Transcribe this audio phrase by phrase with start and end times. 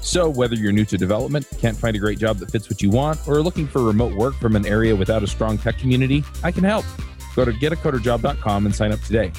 [0.00, 2.90] So, whether you're new to development, can't find a great job that fits what you
[2.90, 6.24] want, or are looking for remote work from an area without a strong tech community,
[6.42, 6.84] I can help.
[7.34, 9.32] Go to getacoderjob.com and sign up today.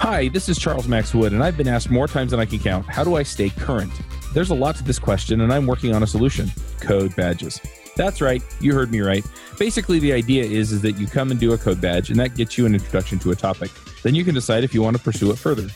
[0.00, 2.58] Hi, this is Charles Max Wood, and I've been asked more times than I can
[2.58, 3.92] count how do I stay current?
[4.32, 7.60] There's a lot to this question, and I'm working on a solution code badges.
[7.96, 9.24] That's right, you heard me right.
[9.58, 12.36] Basically, the idea is, is that you come and do a code badge, and that
[12.36, 13.70] gets you an introduction to a topic.
[14.02, 15.68] Then you can decide if you want to pursue it further.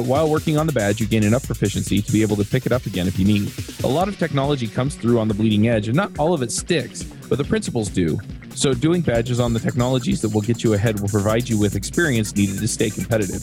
[0.00, 2.64] But while working on the badge, you gain enough proficiency to be able to pick
[2.64, 3.52] it up again if you need.
[3.84, 6.50] A lot of technology comes through on the bleeding edge, and not all of it
[6.50, 8.18] sticks, but the principles do.
[8.54, 11.76] So, doing badges on the technologies that will get you ahead will provide you with
[11.76, 13.42] experience needed to stay competitive.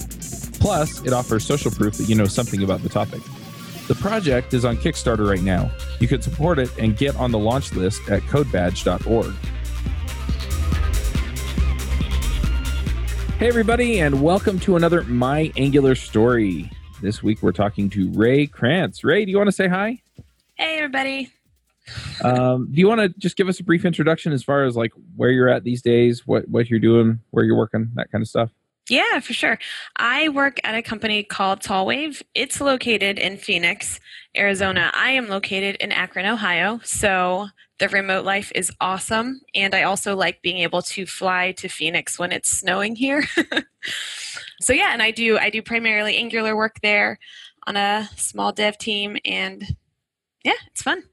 [0.60, 3.22] Plus, it offers social proof that you know something about the topic.
[3.88, 5.70] The project is on Kickstarter right now.
[6.00, 9.36] You can support it and get on the launch list at codebadge.org.
[13.40, 16.72] Hey, everybody, and welcome to another My Angular story.
[17.04, 19.04] This week we're talking to Rae Krantz.
[19.04, 20.02] Rae, do you want to say hi?
[20.56, 21.30] Hey, everybody.
[22.24, 24.92] Um, do you want to just give us a brief introduction as far as like
[25.16, 28.28] where you're at these days, what what you're doing, where you're working, that kind of
[28.28, 28.50] stuff?
[28.90, 29.60] Yeah, for sure.
[29.98, 32.24] I work at a company called Tallwave.
[32.34, 34.00] It's located in Phoenix,
[34.36, 34.90] Arizona.
[34.96, 36.80] I am located in Akron, Ohio.
[36.84, 37.50] So
[37.80, 39.42] the remote life is awesome.
[39.54, 43.24] And I also like being able to fly to Phoenix when it's snowing here.
[44.62, 47.20] so yeah, and I do I do primarily Angular work there
[47.68, 49.64] on a small dev team and
[50.44, 51.04] yeah, it's fun.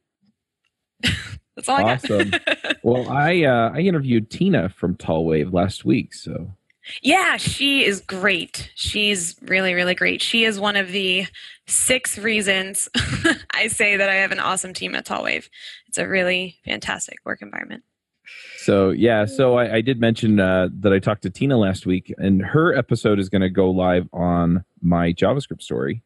[1.57, 2.20] That's all awesome.
[2.20, 2.77] I got.
[2.83, 6.51] well, I uh, I interviewed Tina from Tallwave last week, so
[7.02, 8.70] yeah, she is great.
[8.74, 10.22] She's really, really great.
[10.22, 11.27] She is one of the
[11.67, 12.89] six reasons
[13.55, 15.48] I say that I have an awesome team at Tallwave.
[15.86, 17.84] It's a really fantastic work environment.
[18.58, 22.14] So yeah, so I, I did mention uh, that I talked to Tina last week,
[22.17, 26.02] and her episode is going to go live on my JavaScript story.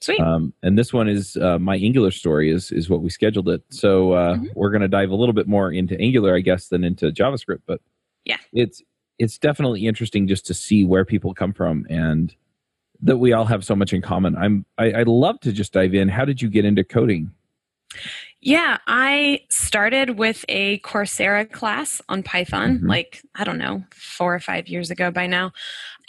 [0.00, 0.18] Sweet.
[0.18, 3.62] Um, and this one is uh, my Angular story is is what we scheduled it.
[3.68, 4.46] So uh, mm-hmm.
[4.54, 7.60] we're going to dive a little bit more into Angular, I guess, than into JavaScript.
[7.66, 7.82] But
[8.24, 8.82] yeah, it's
[9.20, 12.34] it's definitely interesting just to see where people come from and
[13.02, 14.34] that we all have so much in common.
[14.36, 16.08] I'm I, I'd love to just dive in.
[16.08, 17.30] How did you get into coding?
[18.40, 22.86] Yeah, I started with a Coursera class on Python, mm-hmm.
[22.86, 25.52] like, I don't know, four or five years ago by now.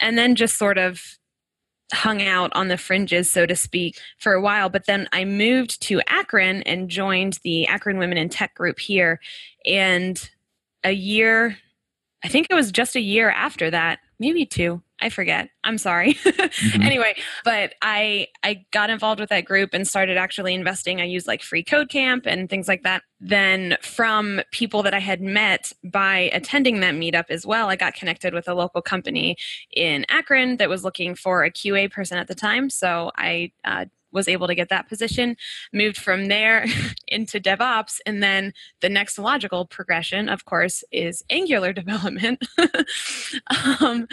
[0.00, 1.18] And then just sort of
[1.92, 4.70] hung out on the fringes, so to speak, for a while.
[4.70, 9.20] But then I moved to Akron and joined the Akron Women in Tech group here.
[9.66, 10.30] And
[10.84, 11.58] a year,
[12.24, 14.82] I think it was just a year after that, maybe two.
[15.02, 15.50] I forget.
[15.64, 16.14] I'm sorry.
[16.14, 16.82] mm-hmm.
[16.82, 21.00] Anyway, but I I got involved with that group and started actually investing.
[21.00, 23.02] I used like free code camp and things like that.
[23.20, 27.94] Then from people that I had met by attending that meetup as well, I got
[27.94, 29.36] connected with a local company
[29.74, 32.70] in Akron that was looking for a QA person at the time.
[32.70, 35.36] So I uh, was able to get that position,
[35.72, 36.66] moved from there
[37.08, 42.44] into DevOps, and then the next logical progression, of course, is Angular development.
[43.80, 44.06] um,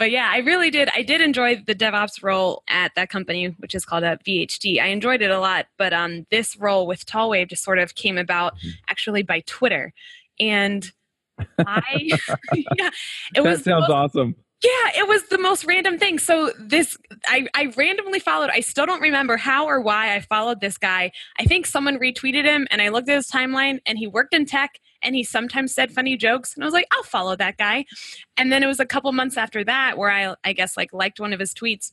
[0.00, 0.88] but yeah, I really did.
[0.94, 4.80] I did enjoy the DevOps role at that company, which is called a VHD.
[4.80, 8.16] I enjoyed it a lot, but um, this role with Tallwave just sort of came
[8.16, 8.70] about mm-hmm.
[8.88, 9.92] actually by Twitter,
[10.40, 10.90] and
[11.58, 12.08] I
[12.54, 12.92] yeah, it
[13.34, 14.36] that was sounds most, awesome.
[14.64, 16.18] Yeah, it was the most random thing.
[16.18, 16.96] So this
[17.26, 21.12] I, I randomly followed, I still don't remember how or why I followed this guy.
[21.38, 24.46] I think someone retweeted him and I looked at his timeline and he worked in
[24.46, 27.84] tech and he sometimes said funny jokes and I was like, I'll follow that guy.
[28.36, 31.20] And then it was a couple months after that where I I guess like liked
[31.20, 31.92] one of his tweets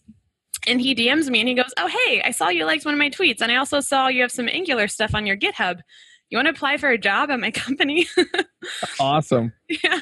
[0.65, 2.97] and he DMs me and he goes, "Oh, hey, I saw you liked one of
[2.97, 5.79] my tweets and I also saw you have some Angular stuff on your GitHub."
[6.29, 8.07] you want to apply for a job at my company
[8.99, 10.01] awesome yeah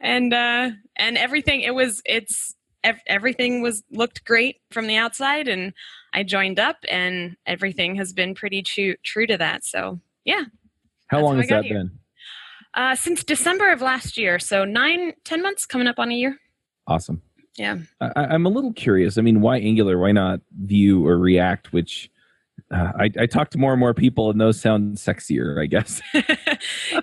[0.00, 5.48] and uh and everything it was it's ev- everything was looked great from the outside
[5.48, 5.72] and
[6.12, 10.44] i joined up and everything has been pretty true true to that so yeah
[11.08, 11.78] how long has that here.
[11.78, 11.98] been
[12.74, 16.38] uh since december of last year so nine ten months coming up on a year.
[16.86, 17.22] Awesome.
[17.56, 17.78] Yeah.
[18.00, 19.18] I, i'm a little curious.
[19.18, 19.98] I mean why angular?
[19.98, 22.10] Why not vue or react which
[22.70, 26.00] uh, I, I talk to more and more people and those sound sexier i guess.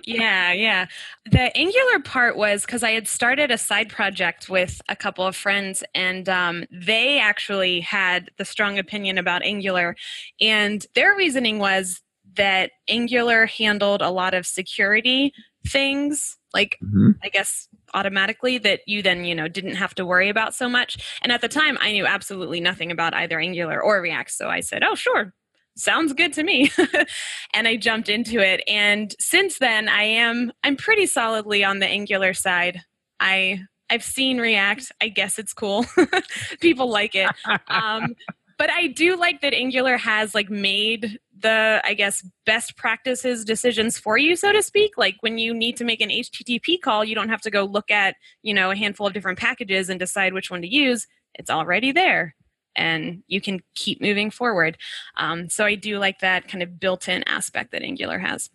[0.04, 0.86] Yeah yeah.
[1.30, 5.36] The angular part was because i had started a side project with a couple of
[5.36, 9.96] friends and um, they actually had the strong opinion about angular.
[10.40, 12.00] And their reasoning was
[12.36, 15.32] that Angular handled a lot of security
[15.66, 17.16] things, like Mhm.
[17.22, 20.98] I guess automatically that you then you know didn't have to worry about so much.
[21.22, 24.60] And at the time, I knew absolutely nothing about either Angular or React, so I
[24.60, 25.34] said, "Oh, sure."
[25.74, 26.70] Sounds good to me.
[27.54, 31.86] and I jumped into it and since then I am I'm pretty solidly on the
[31.86, 32.82] Angular side.
[33.20, 34.92] I I've seen React.
[35.00, 35.86] I guess it's cool.
[36.60, 37.30] People like it.
[37.68, 38.14] Um,
[38.58, 43.98] but I do like that Angular has like made the I guess best practices decisions
[43.98, 44.96] for you, so to speak.
[44.96, 47.90] Like when you need to make an HTTP call, you don't have to go look
[47.90, 51.06] at you know a handful of different packages and decide which one to use.
[51.34, 52.34] It's already there,
[52.74, 54.78] and you can keep moving forward.
[55.16, 58.50] Um, so I do like that kind of built-in aspect that Angular has.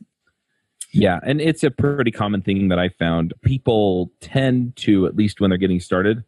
[0.92, 3.34] Yeah, and it's a pretty common thing that I found.
[3.42, 6.24] People tend to, at least when they're getting started,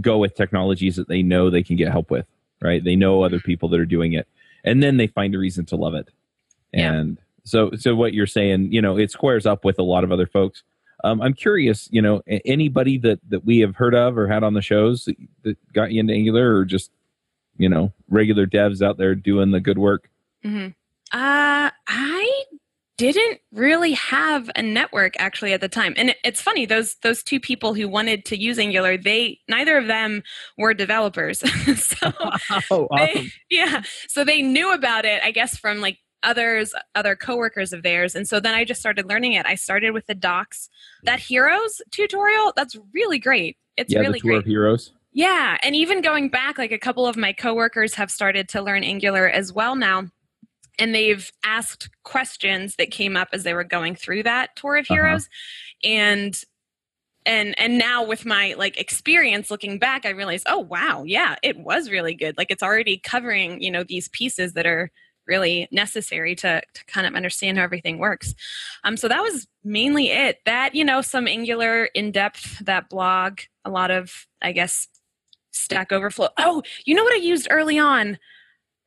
[0.00, 2.26] go with technologies that they know they can get help with,
[2.60, 2.82] right?
[2.82, 4.28] They know other people that are doing it,
[4.66, 6.08] and then they find a reason to love it.
[6.74, 6.92] Yeah.
[6.92, 10.12] And so, so what you're saying, you know, it squares up with a lot of
[10.12, 10.62] other folks.
[11.04, 14.54] Um, I'm curious, you know, anybody that that we have heard of or had on
[14.54, 16.90] the shows that, that got you into Angular, or just,
[17.56, 20.10] you know, regular devs out there doing the good work.
[20.42, 20.68] hmm
[21.12, 22.25] Uh, I
[22.98, 27.38] didn't really have a network actually at the time, and it's funny those those two
[27.40, 30.22] people who wanted to use Angular, they neither of them
[30.56, 31.40] were developers,
[31.80, 32.10] so
[32.70, 37.72] Oh, they- yeah, so they knew about it, I guess, from like others, other coworkers
[37.72, 39.46] of theirs, and so then I just started learning it.
[39.46, 40.68] I started with the docs.
[41.04, 43.56] That Heroes tutorial, that's really great.
[43.76, 44.38] It's yeah, really the tour great.
[44.38, 44.92] of heroes.
[45.12, 48.84] Yeah, and even going back, like a couple of my coworkers have started to learn
[48.84, 50.08] Angular as well now.
[50.78, 54.86] And they've asked questions that came up as they were going through that tour of
[54.90, 54.94] Uh-huh.
[54.94, 55.28] heroes.
[55.84, 56.38] And
[57.24, 61.58] and and now with my like experience looking back, I realized, oh wow, yeah, it
[61.58, 62.36] was really good.
[62.38, 64.90] Like it's already covering, you know, these pieces that are
[65.26, 68.32] really necessary to, to kind of understand how everything works.
[68.84, 70.38] Um, so that was mainly it.
[70.44, 74.86] That, you know, some Angular in depth, that blog, a lot of, I guess,
[75.50, 76.28] Stack Overflow.
[76.38, 78.18] Oh, you know what I used early on?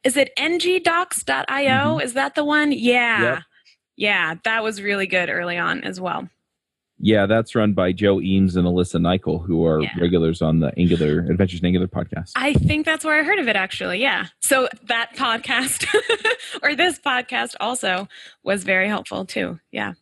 [0.04, 2.00] Is it ngdocs.io?
[2.00, 2.72] Is that the one?
[2.72, 3.22] Yeah.
[3.22, 3.40] Yep.
[3.98, 6.30] Yeah, that was really good early on as well.
[7.02, 9.92] Yeah, that's run by Joe Eames and Alyssa Nicoll, who are Yeah.
[10.00, 12.32] regulars on the Angular Adventures in Angular podcast.
[12.36, 14.02] I think that's where I heard of it actually.
[14.02, 14.28] Yeah.
[14.42, 15.86] So that podcast
[16.64, 18.08] or this podcast also
[18.44, 19.60] was very helpful too.
[19.72, 19.94] Yeah.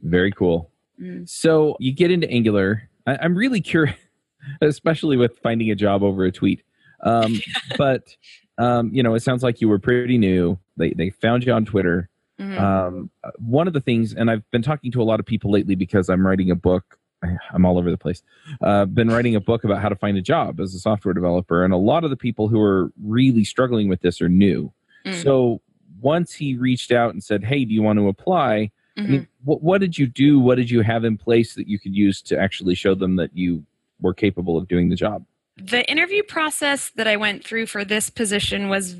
[0.00, 0.70] Very cool.
[1.00, 1.28] Mm.
[1.28, 2.88] So you get into Angular.
[3.06, 3.96] I, I'm really curious,
[4.60, 6.62] especially with finding a job over a tweet.
[7.02, 7.40] Um,
[7.78, 8.16] but
[8.58, 10.58] um, you know, it sounds like you were pretty new.
[10.76, 12.08] They they found you on Twitter.
[12.40, 12.58] Mhm.
[12.60, 15.74] Um, one of the things, and I've been talking to a lot of people lately
[15.74, 16.98] because I'm writing a book.
[17.22, 18.22] I- I'm all over the place.
[18.60, 21.64] Uh, been writing a book about how to find a job as a software developer,
[21.64, 24.72] and a lot of the people who are really struggling with this are new.
[25.06, 25.22] Mm.
[25.22, 25.60] So
[26.00, 29.08] once he reached out and said, "Hey, do you want to apply?" I Mhm.
[29.10, 30.38] mean, what, what did you do?
[30.40, 33.36] What did you have in place that you could use to actually show them that
[33.36, 33.64] you
[34.00, 35.24] were capable of doing the job?
[35.56, 38.96] The interview process that I went through for this position was,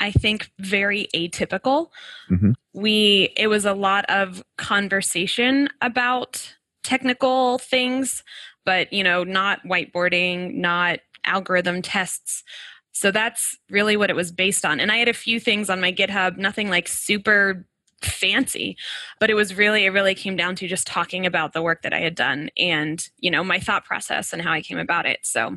[0.00, 1.90] I think, very atypical.
[2.30, 2.54] Mhm.
[2.74, 6.54] We it was a lot of conversation about
[6.84, 8.22] technical things,
[8.64, 12.44] but you know, not whiteboarding, not algorithm tests.
[12.92, 14.80] So that's really what it was based on.
[14.80, 17.66] And I had a few things on my GitHub, nothing like super
[18.02, 18.76] fancy
[19.18, 21.94] but it was really it really came down to just talking about the work that
[21.94, 25.18] i had done and you know my thought process and how i came about it
[25.22, 25.56] so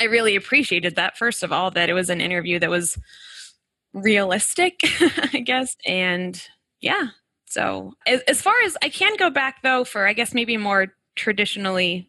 [0.00, 2.98] I really appreciated that, first of all, that it was an interview that was
[3.92, 4.80] realistic,
[5.32, 5.76] I guess.
[5.86, 6.42] And
[6.80, 7.08] yeah,
[7.46, 10.94] so as, as far as I can go back, though, for I guess maybe more
[11.14, 12.08] traditionally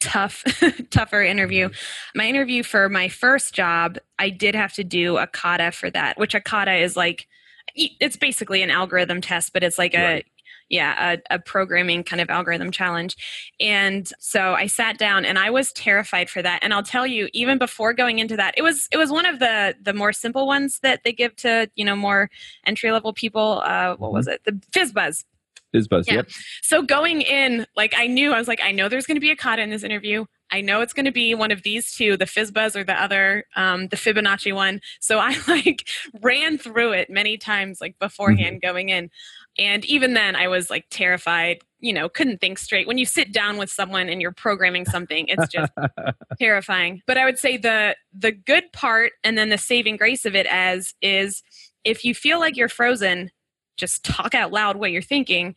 [0.00, 0.44] tough,
[0.90, 1.68] tougher interview.
[1.68, 2.18] Mm-hmm.
[2.18, 6.18] My interview for my first job, I did have to do a kata for that,
[6.18, 7.28] which a kata is like,
[7.74, 10.26] it's basically an algorithm test, but it's like Right.
[10.68, 13.16] Yeah a, a programming kind of algorithm challenge
[13.60, 17.28] and so i sat down and i was terrified for that and i'll tell you
[17.32, 20.46] even before going into that it was it was one of the the more simple
[20.46, 22.30] ones that they give to you know more
[22.66, 25.24] entry level people uh what was it the fizzbuzz
[25.72, 26.06] BizBuzz.
[26.06, 26.16] Yeah.
[26.16, 26.28] Yep.
[26.62, 29.30] so going in, like I knew, I was like, I know there's going to be
[29.30, 30.26] a kata in this interview.
[30.50, 33.44] I know it's going to be one of these two, the Fizzbuzz or the other,
[33.56, 34.80] um, the Fibonacci one.
[35.00, 35.88] So I like
[36.20, 39.10] ran through it many times, like beforehand going in.
[39.58, 42.86] And even then, I was like terrified, you know, couldn't think straight.
[42.86, 45.72] When you sit down with someone and you're programming something, it's just
[46.40, 47.02] terrifying.
[47.06, 50.46] But I would say the the good part and then the saving grace of it
[50.46, 51.42] as is
[51.84, 53.30] if you feel like you're frozen,
[53.76, 55.54] just talk out loud what you're thinking.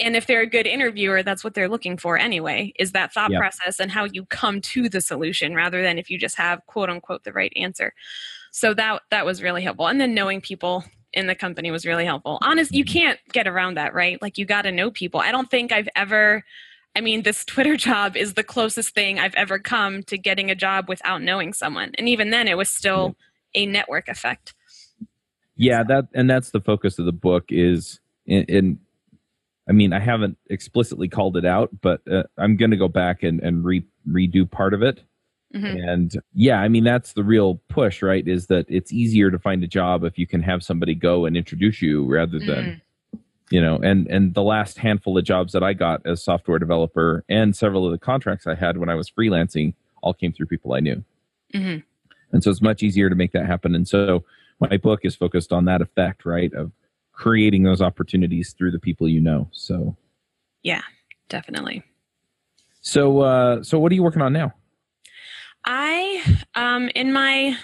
[0.00, 3.30] And if they're a good interviewer, that's what they're looking for anyway, is that thought
[3.30, 3.38] Yeah.
[3.38, 6.88] process and how you come to the solution rather than if you just have quote
[6.90, 7.92] unquote the right answer.
[8.50, 9.86] So that that was really helpful.
[9.88, 12.38] And then knowing people in the company was really helpful.
[12.42, 14.20] Honest, you can't get around that, right?
[14.22, 15.20] Like you got to know people.
[15.20, 16.44] I don't think I've ever
[16.96, 20.54] I mean, this Twitter job is the closest thing I've ever come to getting a
[20.54, 21.92] job without knowing someone.
[21.96, 23.16] And even then it was still
[23.54, 24.54] a network effect.
[25.56, 28.78] Yeah, that and that's the focus of the book is in, in
[29.68, 33.22] I mean, I haven't explicitly called it out, but uh, I'm going to go back
[33.22, 35.00] and, and re- redo part of it.
[35.54, 35.88] Mm-hmm.
[35.88, 38.26] And yeah, I mean, that's the real push, right?
[38.26, 41.36] Is that it's easier to find a job if you can have somebody go and
[41.36, 42.80] introduce you rather than,
[43.14, 43.20] mm.
[43.50, 47.24] you know, and, and the last handful of jobs that I got as software developer
[47.28, 50.72] and several of the contracts I had when I was freelancing all came through people
[50.72, 51.04] I knew.
[51.52, 51.80] Mm-hmm.
[52.32, 53.74] And so it's much easier to make that happen.
[53.74, 54.24] And so
[54.60, 56.52] my book is focused on that effect, right?
[56.54, 56.70] Of
[57.12, 59.48] creating those opportunities through the people you know.
[59.50, 59.96] So,
[60.62, 60.82] yeah,
[61.28, 61.82] definitely.
[62.82, 64.54] So, uh, so what are you working on now?
[65.64, 66.22] I,
[66.54, 67.56] um, in my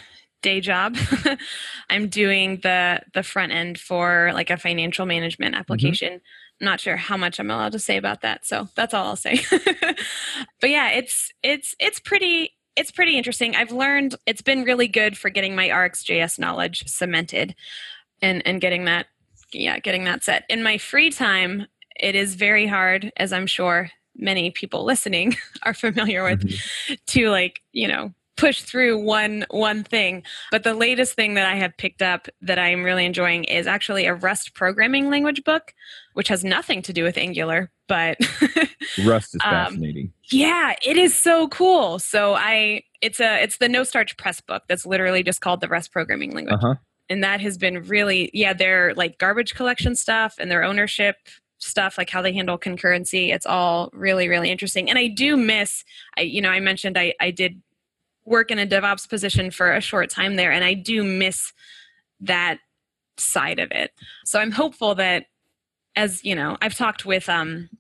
[0.43, 0.97] day job,
[1.91, 5.61] I'm doing the the front end for like a financial management mm-hmm.
[5.61, 6.15] application.
[6.15, 6.65] Mm-hmm.
[6.65, 9.41] not sure how much I'm allowed to say about that, so that's all I'll say.
[10.61, 13.57] but yeah, it's it's it's pretty it's pretty interesting.
[13.57, 17.55] I've learned it's been really good for getting my RxJS knowledge cemented
[18.23, 19.07] and and getting that
[19.53, 20.45] yeah, getting that set.
[20.49, 21.67] In my free time,
[21.99, 26.95] it is very hard, as I'm sure many people listening are familiar with, mm-hmm.
[27.07, 30.23] to like, you know, push through one one thing.
[30.51, 34.07] But the latest thing that i have picked up that i'm really enjoying is actually
[34.07, 35.75] a rust programming language book
[36.13, 38.19] which has nothing to do with angular but
[39.05, 40.07] rust is um, fascinating.
[40.07, 41.99] um, yeah it is so cool.
[41.99, 45.69] So i it's a it's the no starch press book that's literally just called the
[45.69, 46.55] rust programming language.
[46.55, 46.75] Uh-huh.
[47.09, 51.17] And that has been really yeah their like garbage collection stuff and their ownership
[51.59, 55.85] stuff like how they handle concurrency it's all really really interesting and i do miss
[56.17, 57.61] i you know i mentioned i i did
[58.25, 61.53] work in a devops position for a short time there and i do miss
[62.21, 62.59] that
[63.17, 63.93] side of it
[64.25, 65.27] so i'm hopeful that
[65.95, 67.71] as you know i've talked with um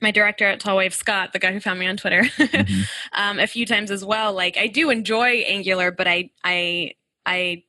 [0.00, 2.82] my director at Tallwave, Scott, the guy who found me on Twitter, mm-hmm.
[3.12, 4.32] um, a few times as well.
[4.32, 6.92] Like I do enjoy Angular, but I I
[7.26, 7.64] I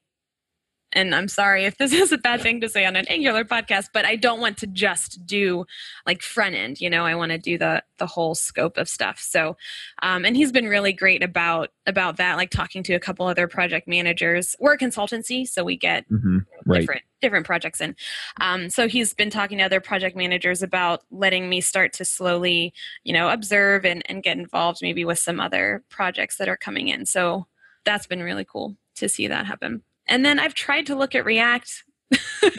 [0.93, 3.89] and I'm sorry if this is a bad thing to say on an Angular podcast,
[3.93, 5.65] but I don't want to just do
[6.05, 6.79] like front end.
[6.79, 9.19] You know, I want to do the the whole scope of stuff.
[9.19, 9.57] So,
[10.01, 12.37] um, and he's been really great about about that.
[12.37, 14.55] Like talking to a couple other project managers.
[14.59, 16.39] We're a consultancy, so we get mm-hmm.
[16.65, 16.79] right.
[16.79, 17.95] different different projects in.
[18.41, 22.73] Um, so he's been talking to other project managers about letting me start to slowly,
[23.03, 26.89] you know, observe and and get involved maybe with some other projects that are coming
[26.89, 27.05] in.
[27.05, 27.47] So
[27.85, 29.83] that's been really cool to see that happen.
[30.07, 31.83] And then I've tried to look at React
[32.41, 32.51] but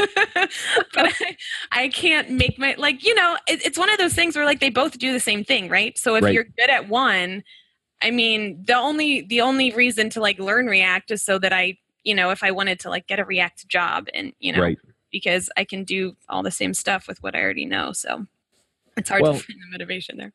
[0.95, 1.37] I,
[1.71, 4.61] I, can't make my like you know it, it's one of those things where like
[4.61, 6.35] they both do the same thing right so if right.
[6.35, 7.43] you're good at one
[8.03, 11.77] i mean the only the only reason to like learn react is so that i
[12.03, 14.79] you know if i wanted to like get a react job and you know right.
[15.13, 18.27] because i can do all the same stuff with what i already know so
[18.97, 20.33] it's hard well, to find the motivation there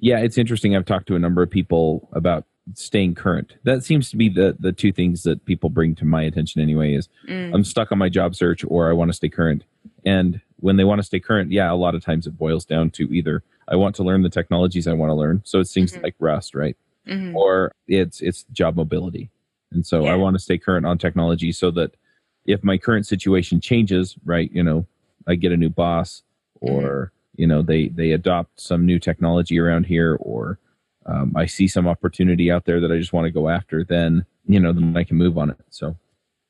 [0.00, 3.56] yeah it's interesting i've talked to a number of people about staying current.
[3.64, 6.94] That seems to be the the two things that people bring to my attention anyway
[6.94, 7.54] is mm.
[7.54, 9.64] I'm stuck on my job search or I want to stay current.
[10.04, 12.90] And when they want to stay current, yeah, a lot of times it boils down
[12.90, 15.42] to either I want to learn the technologies I want to learn.
[15.44, 16.04] So it seems mm-hmm.
[16.04, 16.76] like Rust, right?
[17.06, 17.36] Mm-hmm.
[17.36, 19.30] Or it's it's job mobility.
[19.72, 20.12] And so yeah.
[20.12, 21.96] I want to stay current on technology so that
[22.44, 24.86] if my current situation changes, right, you know,
[25.26, 26.22] I get a new boss
[26.60, 27.40] or mm-hmm.
[27.40, 30.58] you know, they they adopt some new technology around here or
[31.06, 34.24] um, I see some opportunity out there that I just want to go after, then
[34.46, 35.56] you know, then I can move on it.
[35.70, 35.96] So,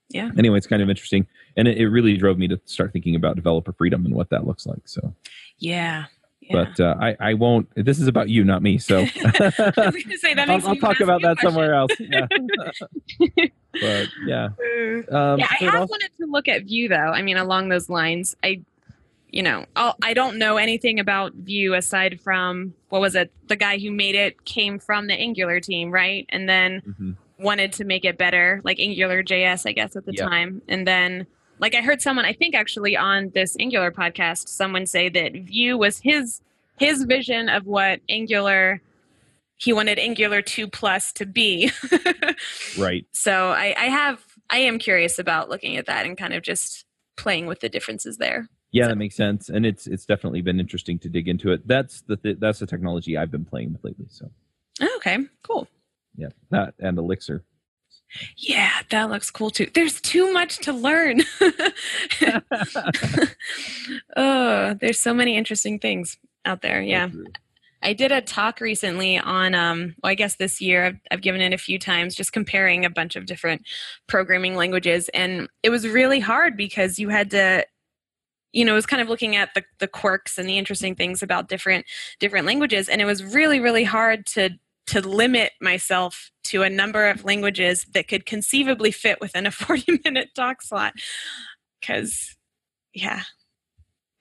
[0.09, 0.31] yeah.
[0.37, 3.37] Anyway, it's kind of interesting, and it, it really drove me to start thinking about
[3.37, 4.83] developer freedom and what that looks like.
[4.87, 5.15] So,
[5.59, 6.07] yeah.
[6.41, 6.53] yeah.
[6.53, 7.69] But uh, I, I won't.
[7.77, 8.79] This is about you, not me.
[8.79, 11.93] So say, I'll, I'll talk about that somewhere else.
[11.99, 12.27] Yeah.
[13.73, 14.45] but yeah,
[15.11, 15.49] um, yeah.
[15.51, 16.97] I have also, wanted to look at Vue though.
[16.97, 18.63] I mean, along those lines, I
[19.33, 23.33] you know, I'll, I do not know anything about Vue aside from what was it?
[23.49, 26.27] The guy who made it came from the Angular team, right?
[26.29, 27.13] And then mm-hmm.
[27.43, 30.29] wanted to make it better, like Angular JS, I guess, at the yep.
[30.29, 30.61] time.
[30.69, 31.27] And then,
[31.59, 35.79] like, I heard someone, I think actually on this Angular podcast, someone say that Vue
[35.79, 36.43] was his
[36.79, 38.83] his vision of what Angular
[39.57, 41.71] he wanted Angular 2 plus to be.
[42.79, 43.07] right.
[43.13, 44.19] So I, I have
[44.51, 46.85] I am curious about looking at that and kind of just
[47.17, 48.49] playing with the differences there.
[48.73, 48.89] Yeah, so.
[48.89, 51.67] that makes sense, and it's it's definitely been interesting to dig into it.
[51.69, 54.07] That's the th- that's the technology I've been playing with lately.
[54.09, 54.31] So,
[54.97, 55.69] okay, cool.
[56.17, 57.45] Yeah, that and Elixir.
[58.37, 59.69] Yeah, that looks cool too.
[59.73, 61.23] There's too much to learn.
[64.17, 66.83] oh, there's so many interesting things out there.
[66.83, 67.09] Yeah.
[67.83, 71.41] I did a talk recently on, um, well, I guess this year I've, I've given
[71.41, 73.63] it a few times, just comparing a bunch of different
[74.07, 75.11] programming languages.
[75.13, 77.67] And it was really hard because you had to,
[78.53, 81.23] you know, it was kind of looking at the, the quirks and the interesting things
[81.23, 81.87] about different
[82.21, 82.89] different languages.
[82.89, 84.51] And it was really, really hard to
[84.87, 90.01] to limit myself to a number of languages that could conceivably fit within a 40
[90.05, 90.95] minute talk slot.
[91.81, 92.37] Because,
[92.93, 93.23] yeah,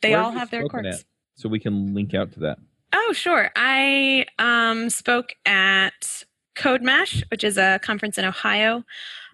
[0.01, 0.99] they Where all have their quirks.
[0.99, 1.03] at?
[1.35, 2.59] So we can link out to that.
[2.93, 3.51] Oh, sure.
[3.55, 6.23] I um, spoke at
[6.55, 8.83] Code Mash, which is a conference in Ohio,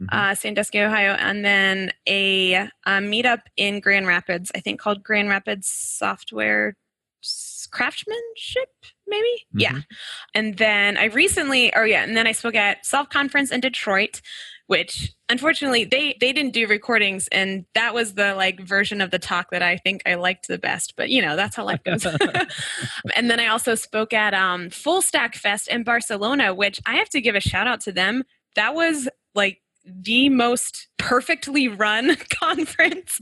[0.01, 0.07] Mhm.
[0.11, 2.69] uh, Sandusky, Ohio, and then a, a
[2.99, 6.75] meetup in Grand Rapids, I think called Grand Rapids Software
[7.71, 8.69] Craftsmanship,
[9.07, 9.45] maybe?
[9.53, 9.71] Yeah.
[9.73, 9.85] Mhm.
[10.35, 14.21] And then I recently, or yeah, and then I spoke at Self Conference in Detroit,
[14.67, 19.19] which unfortunately they they didn't do recordings, and that was the like version of the
[19.19, 20.93] talk that I think I liked the best.
[20.95, 22.05] But you know, that's how life goes.
[23.15, 27.09] and then I also spoke at um, Full Stack Fest in Barcelona, which I have
[27.09, 28.23] to give a shout out to them.
[28.55, 33.19] That was like the most perfectly run conference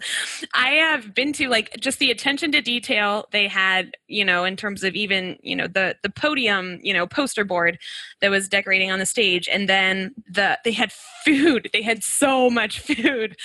[0.53, 4.55] I have been to like just the attention to detail they had, you know, in
[4.55, 7.79] terms of even, you know, the the podium, you know, poster board
[8.21, 10.91] that was decorating on the stage and then the they had
[11.25, 11.69] food.
[11.73, 13.35] They had so much food,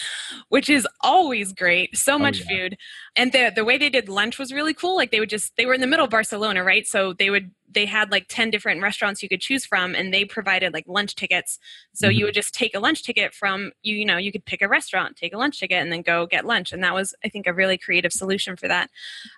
[0.49, 1.97] which is always great.
[1.97, 2.57] So much yeah.
[2.57, 2.77] food.
[3.17, 4.97] And the the way they did lunch was really cool.
[4.97, 6.87] Like they would just they were in the middle of Barcelona, right?
[6.87, 10.25] So they would they had like 10 different restaurants you could choose from and they
[10.25, 11.57] provided like lunch tickets
[11.95, 12.15] so Mhm.
[12.17, 14.69] you would just take a lunch ticket from you you know you could pick a
[14.69, 16.73] restaurant take a lunch ticket and then go get lunch.
[16.73, 18.91] And that was i think a really creative solution for that.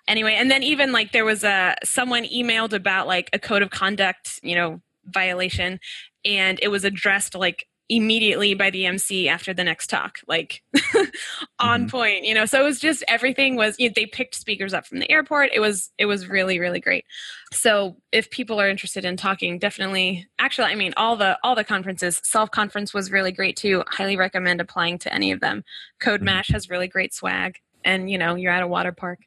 [0.07, 3.69] Anyway and then even like there was a someone emailed about like a code of
[3.69, 5.79] conduct you know violation.
[6.25, 10.63] And it was addressed like immediately by the MC after the next talk, like
[11.59, 11.91] on Mhm.
[11.91, 12.45] point, you know.
[12.45, 15.49] So it was just everything was you know, they picked speakers up from the airport.
[15.53, 17.05] It was it was really really great.
[17.51, 20.27] So if people are interested in talking, definitely.
[20.39, 22.21] Actually, I mean all the all the conferences.
[22.23, 23.83] Self conference was really great too.
[23.87, 25.63] Highly recommend applying to any of them.
[25.99, 26.25] Code Mhm.
[26.25, 29.19] Mash has really great swag, and you know you're at a water park.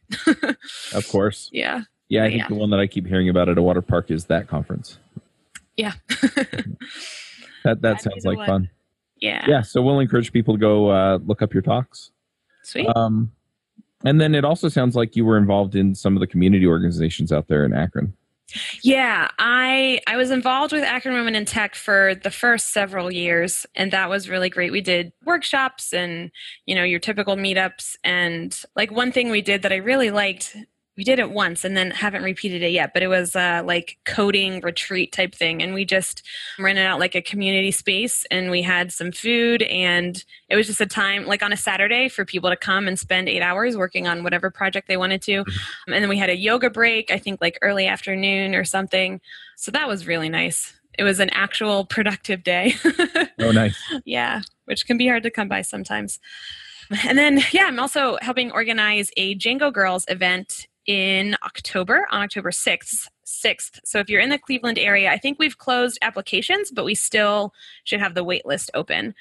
[0.94, 1.50] Of course.
[1.52, 1.82] yeah.
[2.08, 2.48] Yeah, I think Yeah.
[2.48, 4.98] the one that I keep hearing about at a water park is that conference.
[5.76, 5.92] Yeah.
[7.66, 8.46] That that sounds like one.
[8.46, 8.70] fun.
[9.20, 9.44] yeah.
[9.48, 12.12] Yeah, so we'll encourage people to go uh, look up your talks.
[12.62, 12.86] Sweet.
[12.94, 13.32] Um,
[14.04, 17.32] and then it also sounds like you were involved in some of the community organizations
[17.32, 18.12] out there in Akron.
[18.82, 23.66] Yeah, I I was involved with Akron Women in Tech for the first several years,
[23.74, 24.70] and that was really great.
[24.70, 26.30] We did workshops and
[26.64, 30.56] you know your typical meetups, and like one thing we did that I really liked.
[30.96, 33.98] We did it once and then haven't repeated it yet, but it was uh, like
[34.04, 36.22] coding retreat type thing, and we just
[36.58, 40.80] rented out like a community space, and we had some food, and it was just
[40.80, 44.06] a time like on a Saturday for people to come and spend eight hours working
[44.06, 45.38] on whatever project they wanted to.
[45.38, 49.20] Um, and then we had a yoga break, I think like early afternoon or something.
[49.56, 50.72] So that was really nice.
[50.98, 52.74] It was an actual productive day.
[53.38, 53.76] Oh, nice.
[54.06, 56.18] yeah, which can be hard to come by sometimes.
[57.04, 62.50] And then, yeah, I'm also helping organize a Django Girls event in October, on October
[62.50, 63.08] 6th.
[63.26, 63.80] 6th.
[63.84, 67.52] So if you're in the Cleveland area, I think we've closed applications, but we still
[67.84, 69.14] should have the wait list open.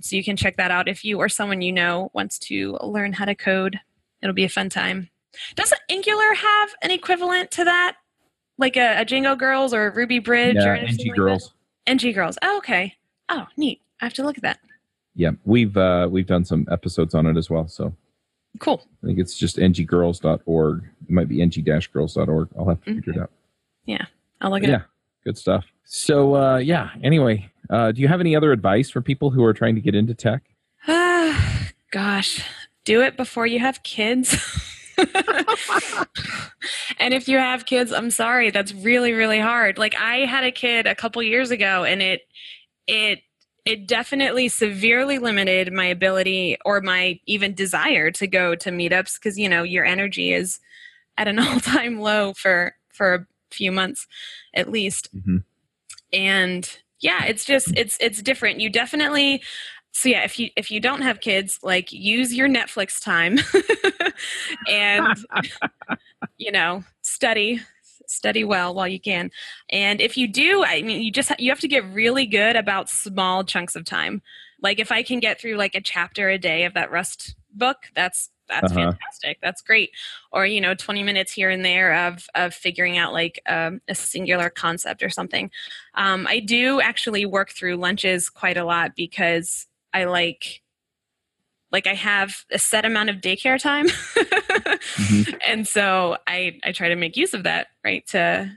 [0.00, 3.12] So you can check that out if you or someone you know wants to learn
[3.12, 3.78] how to code.
[4.22, 5.10] It'll be a fun time.
[5.56, 7.96] Doesn't Angular have an equivalent to that?
[8.58, 11.52] Like a, a Django Girls or Ruby Bridge or Yeah, anything NG like girls.
[11.86, 11.90] that?
[11.92, 12.38] NG Girls.
[12.42, 12.94] Oh, okay.
[13.28, 13.80] Oh, neat.
[14.00, 14.58] I have to look at that.
[15.14, 17.68] Yeah, we've uh, we've done some episodes on it as well.
[17.68, 17.94] So
[18.58, 18.82] Cool.
[19.02, 20.84] I think it's just nggirls.org.
[20.84, 22.48] It might be ng-girls.org.
[22.58, 23.30] I'll have to figure it out.
[23.86, 24.04] Yeah,
[24.40, 24.82] I'll look at yeah, it.
[25.24, 25.64] good stuff.
[25.84, 26.90] So uh, yeah.
[27.02, 29.94] Anyway, uh, do you have any other advice for people who are trying to get
[29.94, 30.42] into tech?
[30.86, 32.44] Ah, gosh,
[32.84, 34.36] do it before you have kids.
[36.98, 39.78] and if you have kids, I'm sorry, that's really really hard.
[39.78, 42.22] Like I had a kid a couple years ago and it
[42.86, 43.20] it
[43.66, 49.38] it definitely severely limited my ability or my even desire to go to meetups because
[49.38, 50.58] you know your energy is
[51.18, 54.06] at an all-time low for for a few months
[54.54, 55.08] at least.
[55.16, 55.44] Mhm.
[56.12, 58.60] and yeah it's just it's it's different.
[58.60, 59.42] You definitely
[59.92, 63.38] so yeah if you if you don't have kids like use your netflix time
[64.70, 65.16] and
[66.36, 67.60] you know study
[68.10, 69.30] study well while you can.
[69.70, 72.88] And if you do i mean you just you have to get really good about
[72.90, 74.22] small chunks of time.
[74.62, 77.78] Like if i can get through like a chapter a day of that rust book
[77.94, 78.92] that's that's Uh-huh.
[78.98, 79.38] fantastic.
[79.40, 79.90] That's great.
[80.32, 83.94] Or you know 20 minutes here and there of of figuring out like um, a
[83.94, 85.50] singular concept or something.
[85.94, 90.62] Um, i do actually work through lunches quite a lot because i like
[91.72, 95.38] like i have a set amount of daycare time Mhm.
[95.46, 98.50] and so i i try to make use of that right to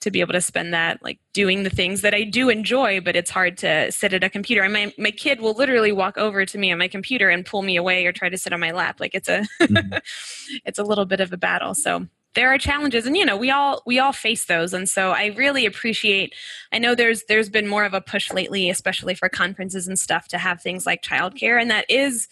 [0.00, 3.16] to be able to spend that like doing the things that I do enjoy, but
[3.16, 4.62] it's hard to sit at a computer.
[4.62, 7.62] And my, my kid will literally walk over to me on my computer and pull
[7.62, 8.98] me away or try to sit on my lap.
[8.98, 9.98] Like it's a mm-hmm.
[10.64, 11.74] it's a little bit of a battle.
[11.74, 15.10] So there are challenges and you know we all we all face those and so
[15.10, 16.34] i really appreciate
[16.72, 20.28] i know there's there's been more of a push lately especially for conferences and stuff
[20.28, 22.28] to have things like childcare and that is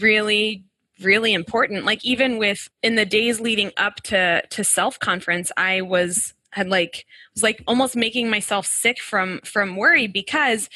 [0.00, 0.64] really
[1.00, 5.80] really important like even with in the days leading up to to self conference i
[5.80, 10.68] was had like was like almost making myself sick from from worry because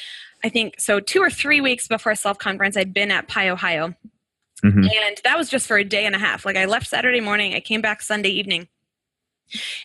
[0.43, 3.95] I think so two or three weeks before self conference I'd been at PyOhio.
[4.63, 4.79] Mm-hmm.
[4.79, 6.45] And that was just for a day and a half.
[6.45, 8.67] Like I left Saturday morning, I came back Sunday evening.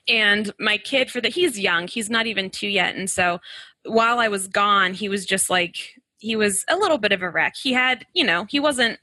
[0.08, 2.94] And my kid for the he's young, he's not even 2 yet.
[2.94, 3.40] And so
[3.84, 5.76] while I was gone, he was just like
[6.18, 7.54] he was a little bit of a wreck.
[7.60, 8.98] He had, you know, he wasn't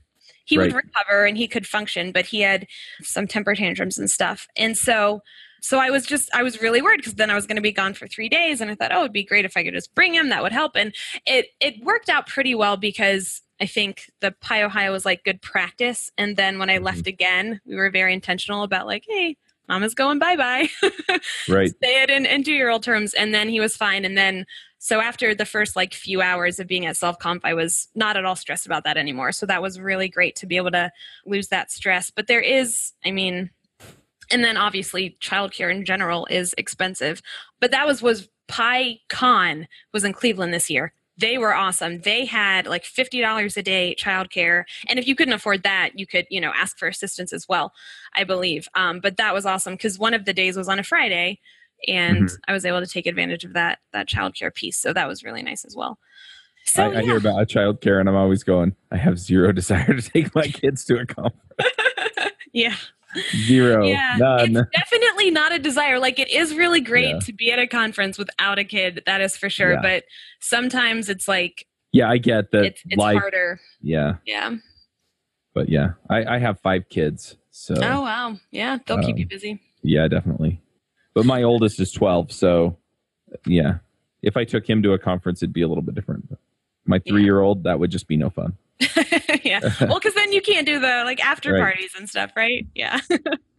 [0.46, 0.66] he right.
[0.66, 2.68] would recover and he could function, but he had
[3.02, 4.48] some temper tantrums and stuff.
[4.56, 5.22] And so
[5.66, 7.72] so I was just I was really worried because then I was going to be
[7.72, 9.96] gone for three days, and I thought, oh, it'd be great if I could just
[9.96, 10.30] bring him.
[10.30, 10.94] That would help, and
[11.26, 16.12] it it worked out pretty well because I think the PyOhio was like good practice,
[16.18, 16.86] and then when I mm-hmm.
[16.86, 19.38] left again, we were very intentional about like, hey,
[19.68, 20.68] Mama's going bye bye,
[21.50, 21.72] right?
[21.84, 24.46] Say it in, in two year old terms, and then he was fine, and then
[24.86, 28.16] so after the first like few hours of being at self conf i was not
[28.18, 30.92] at all stressed about that anymore so that was really great to be able to
[31.26, 33.50] lose that stress but there is i mean
[34.32, 37.22] and then obviously childcare in general is expensive
[37.60, 42.26] but that was was pi con was in cleveland this year they were awesome they
[42.26, 46.42] had like $50 a day childcare and if you couldn't afford that you could you
[46.42, 47.74] know ask for assistance as well
[48.16, 50.84] i believe um, but that was awesome because one of the days was on a
[50.84, 51.40] friday
[51.88, 52.36] and mm-hmm.
[52.48, 55.42] i was able to take advantage of that that childcare piece so that was really
[55.42, 55.98] nice as well
[56.68, 57.00] so, I, yeah.
[57.00, 60.48] I hear about childcare and i'm always going i have zero desire to take my
[60.48, 61.42] kids to a conference
[62.54, 62.76] yeah
[63.34, 63.86] Zero.
[63.86, 64.58] Yeah, None.
[64.58, 66.00] It's definitely not a desire.
[66.00, 67.20] Like it is really great yeah.
[67.20, 69.04] to be at a conference without a kid.
[69.06, 69.74] That is for sure.
[69.74, 69.82] Yeah.
[69.82, 70.04] But
[70.40, 71.66] sometimes it's like.
[71.92, 72.66] Yeah, I get that.
[72.66, 73.60] It's, it's life, harder.
[73.82, 74.16] Yeah.
[74.26, 74.56] Yeah.
[75.54, 77.38] But yeah, I, I have five kids.
[77.50, 77.76] So.
[77.78, 78.36] Oh wow!
[78.52, 79.62] Yeah, they'll um, keep you um, busy.
[79.82, 80.62] Yeah, definitely.
[81.14, 82.78] But my oldest is twelve, so
[83.46, 83.78] yeah.
[84.22, 86.30] If I took him to a conference, it'd be a little bit different.
[86.30, 86.40] But
[86.86, 88.58] my three-year-old, that would just be no fun.
[89.44, 89.62] yeah.
[89.80, 91.62] Well, because then you can't do the like after right.
[91.62, 92.68] parties and stuff, right?
[92.76, 93.00] Yeah.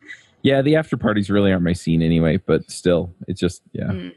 [0.47, 3.89] yeah, the after parties really aren't my scene anyway, but still, it's just yeah.
[3.89, 4.15] Mm.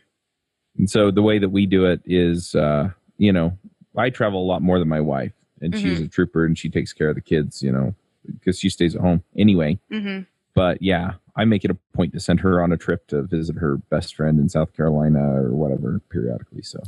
[0.77, 3.57] And so the way that we do it is, uh, you know,
[3.97, 5.81] I travel a lot more than my wife, and mm-hmm.
[5.81, 8.95] she's a trooper and she takes care of the kids, you know, because she stays
[8.95, 9.79] at home anyway.
[9.91, 10.21] Mm-hmm.
[10.53, 13.57] But yeah, I make it a point to send her on a trip to visit
[13.57, 16.61] her best friend in South Carolina or whatever periodically.
[16.61, 16.79] So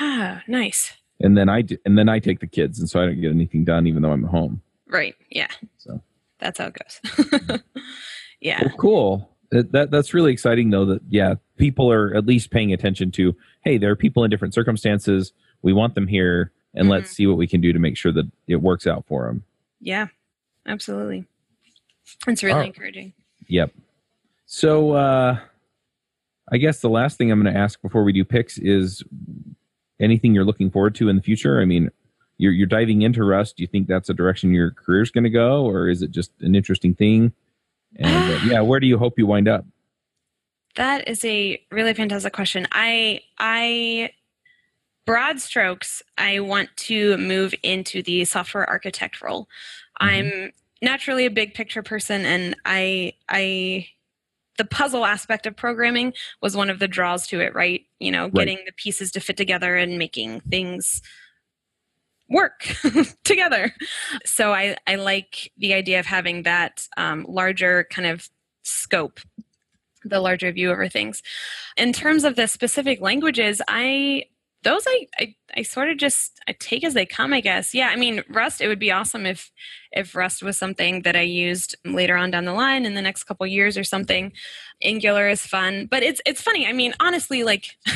[0.00, 3.06] ah, nice and then I do, and then I take the kids, and so I
[3.06, 4.62] don't get anything done, even though I'm at home.
[4.86, 5.14] Right.
[5.30, 5.48] Yeah.
[5.78, 6.00] So
[6.38, 7.60] that's how it goes.
[8.40, 8.62] yeah.
[8.62, 9.30] Well, cool.
[9.50, 10.84] That, that that's really exciting, though.
[10.84, 13.34] That yeah, people are at least paying attention to.
[13.62, 15.32] Hey, there are people in different circumstances.
[15.62, 16.92] We want them here, and mm-hmm.
[16.92, 19.44] let's see what we can do to make sure that it works out for them.
[19.80, 20.08] Yeah,
[20.66, 21.24] absolutely.
[22.26, 22.64] It's really oh.
[22.64, 23.12] encouraging.
[23.48, 23.72] Yep.
[24.46, 25.38] So, uh,
[26.50, 29.02] I guess the last thing I'm going to ask before we do picks is
[30.00, 31.60] anything you're looking forward to in the future?
[31.60, 31.90] I mean,
[32.38, 33.56] you're you're diving into Rust.
[33.56, 36.30] Do you think that's a direction your career's going to go, or is it just
[36.40, 37.32] an interesting thing?
[37.96, 39.64] And uh, yeah, where do you hope you wind up?
[40.76, 42.66] That is a really fantastic question.
[42.72, 44.10] I I
[45.06, 49.48] broad strokes, I want to move into the software architect role.
[50.00, 50.06] Mm-hmm.
[50.06, 53.88] I'm naturally a big picture person and I I
[54.58, 57.82] the puzzle aspect of programming was one of the draws to it, right?
[58.00, 61.00] You know, getting the pieces to fit together and making things
[62.28, 62.74] work
[63.24, 63.74] together.
[64.24, 68.28] So I, I like the idea of having that um, larger kind of
[68.62, 69.20] scope,
[70.04, 71.22] the larger view over things.
[71.76, 74.24] In terms of the specific languages, I
[74.64, 77.74] those I, I, I sort of just I take as they come, I guess.
[77.74, 78.60] Yeah, I mean Rust.
[78.60, 79.52] It would be awesome if
[79.92, 83.24] if Rust was something that I used later on down the line in the next
[83.24, 84.32] couple years or something.
[84.82, 86.66] Angular is fun, but it's it's funny.
[86.66, 87.76] I mean, honestly, like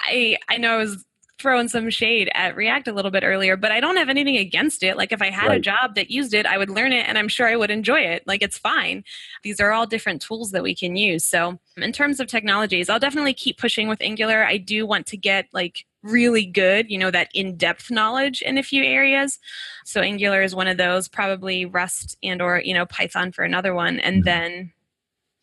[0.00, 1.04] I I know I was
[1.42, 4.82] throwing some shade at React a little bit earlier, but I don't have anything against
[4.82, 4.96] it.
[4.96, 5.58] Like if I had right.
[5.58, 8.00] a job that used it, I would learn it and I'm sure I would enjoy
[8.00, 8.22] it.
[8.26, 9.04] Like it's fine.
[9.42, 11.24] These are all different tools that we can use.
[11.26, 14.44] So, in terms of technologies, I'll definitely keep pushing with Angular.
[14.44, 18.62] I do want to get like really good, you know, that in-depth knowledge in a
[18.62, 19.38] few areas.
[19.84, 23.74] So Angular is one of those, probably Rust and or, you know, Python for another
[23.74, 24.24] one and mm-hmm.
[24.24, 24.72] then,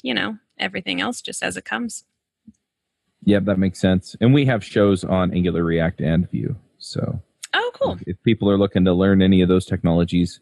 [0.01, 2.03] you know, everything else just as it comes.
[3.23, 4.15] Yeah, that makes sense.
[4.21, 6.55] And we have shows on Angular, React, and Vue.
[6.77, 7.21] So,
[7.53, 7.97] oh, cool.
[8.05, 10.39] If people are looking to learn any of those technologies,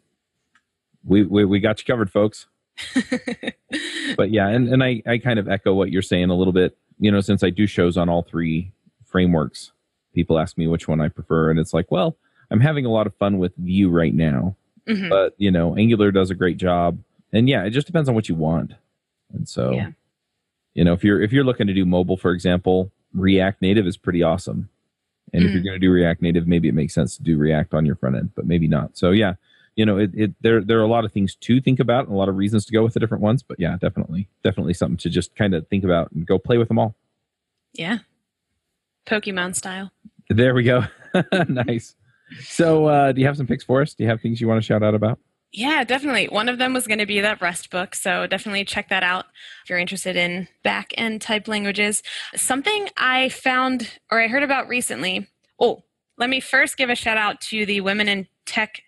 [1.04, 2.46] we we, we got you covered, folks.
[4.16, 6.76] but yeah, and, and I, I kind of echo what you're saying a little bit.
[7.00, 8.72] you know, since I do shows on all three
[9.04, 9.72] frameworks,
[10.14, 12.16] people ask me which one I prefer, and it's like, well,
[12.50, 14.56] I'm having a lot of fun with Vue right now,
[14.88, 15.08] mm-hmm.
[15.08, 16.98] but you know, Angular does a great job,
[17.32, 18.74] and yeah, it just depends on what you want.
[19.32, 19.90] And so, yeah.
[20.78, 23.96] You know, if you're if you're looking to do mobile, for example, React Native is
[23.96, 24.68] pretty awesome.
[25.32, 25.46] And mm.
[25.46, 25.64] if you're mm.
[25.64, 28.14] going to do React Native, maybe it makes sense to do React on your front
[28.14, 28.96] end, but maybe not.
[28.96, 29.34] So yeah,
[29.74, 32.14] you know, it, it there there are a lot of things to think about and
[32.14, 33.42] a lot of reasons to go with the different ones.
[33.42, 36.68] But yeah, definitely, definitely something to just kind of think about and go play with
[36.68, 36.94] them all.
[37.72, 37.98] Yeah,
[39.04, 39.90] Pokemon style.
[40.30, 40.84] There we go.
[41.48, 41.96] nice.
[42.42, 43.94] So, uh, do you have some picks for us?
[43.94, 45.18] Do you have things you want to shout out about?
[45.52, 46.26] Yeah, definitely.
[46.26, 47.94] One of them was going to be that Rust book.
[47.94, 49.26] So definitely check that out
[49.64, 52.02] if you're interested in back end type languages.
[52.36, 55.26] Something I found or I heard about recently.
[55.58, 55.84] Oh,
[56.18, 58.82] let me first give a shout out to the Women in Tech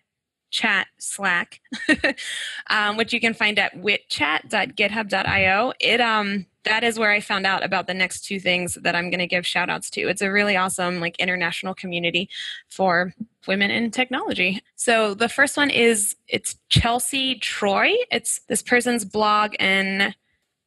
[0.50, 1.60] chat Slack,
[2.70, 5.72] um, which you can find at witchat.github.io.
[5.80, 9.10] It um that is where I found out about the next two things that I'm
[9.10, 10.08] going to give shout outs to.
[10.08, 12.28] It's a really awesome like international community
[12.68, 13.14] for
[13.46, 14.62] women in technology.
[14.76, 17.92] So the first one is it's Chelsea Troy.
[18.10, 20.14] It's this person's blog and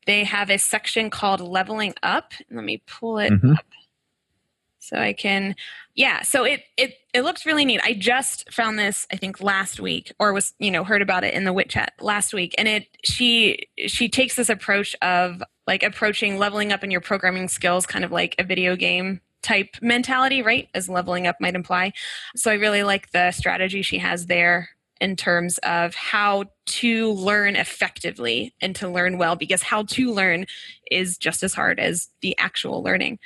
[0.06, 2.34] they have a section called leveling up.
[2.52, 3.52] Let me pull it mm-hmm.
[3.52, 3.66] up
[4.84, 5.56] so I can
[5.96, 7.80] yeah, so it it it looks really neat.
[7.84, 11.34] I just found this I think last week or was, you know, heard about it
[11.34, 15.84] in the wit chat last week and it she she takes this approach of like
[15.84, 20.42] approaching leveling up in your programming skills kind of like a video game type mentality,
[20.42, 20.70] right?
[20.74, 21.94] As leveling up might imply.
[22.36, 24.70] So I really like the strategy she has there
[25.02, 30.46] in terms of how to learn effectively and to learn well because how to learn
[30.90, 33.20] is just as hard as the actual learning.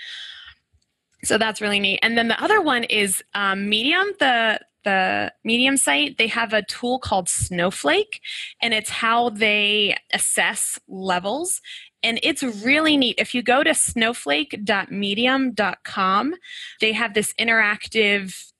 [1.23, 1.99] So that's really neat.
[2.01, 6.17] And then the other one is um, Medium, the the Medium site.
[6.17, 8.21] They have a tool called Snowflake,
[8.61, 11.61] and it's how they assess levels.
[12.03, 13.15] And it's really neat.
[13.17, 16.35] If you go to snowflake.medium.com,
[16.79, 18.51] they have this interactive,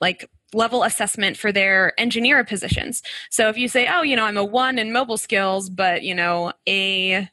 [0.00, 3.02] like level assessment for their engineer positions.
[3.30, 6.14] So if you say, oh, you know, I'm a one in mobile skills, but, you
[6.14, 7.30] know, a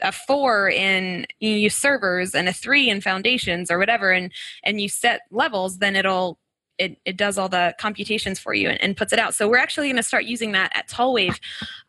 [0.00, 4.88] a four in you servers and a three in foundations or whatever and and you
[4.88, 6.38] set levels then it'll
[6.78, 9.34] it, it does all the computations for you and, and puts it out.
[9.34, 11.38] So we're actually going to start using that at Tallwave,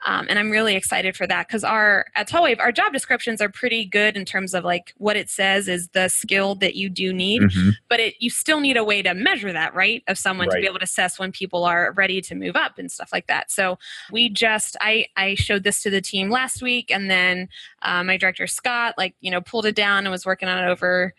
[0.06, 3.50] um, and I'm really excited for that because our at Tallwave our job descriptions are
[3.50, 7.14] pretty good in terms of like what it says is the skill that you do
[7.14, 7.70] need, mm-hmm.
[7.88, 10.56] but it you still need a way to measure that right of someone right.
[10.56, 13.28] to be able to assess when people are ready to move up and stuff like
[13.28, 13.52] that.
[13.52, 13.78] So
[14.12, 17.50] we just I I showed this to the team last week, and then
[17.82, 20.68] uh, my director Scott like you know pulled it down and was working on it
[20.68, 21.14] over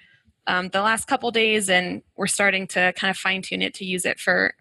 [0.51, 3.85] um, the last couple days, and we're starting to kind of fine tune it to
[3.85, 4.55] use it for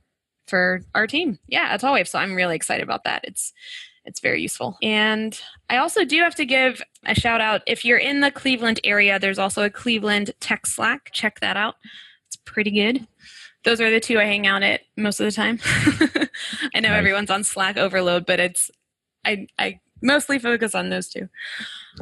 [0.47, 1.39] for our team.
[1.47, 2.07] Yeah, at Tallwave.
[2.07, 3.21] So I'm really excited about that.
[3.23, 3.51] It's
[4.05, 4.77] it's very useful.
[4.83, 8.79] And I also do have to give a shout out if you're in the Cleveland
[8.83, 9.17] area.
[9.17, 11.09] There's also a Cleveland Tech Slack.
[11.11, 11.75] Check that out.
[12.27, 13.07] It's pretty good.
[13.65, 15.59] Those are the two I hang out at most of the time.
[16.75, 16.99] I know nice.
[16.99, 18.69] everyone's on Slack overload, but it's
[19.25, 21.29] I I mostly focus on those two.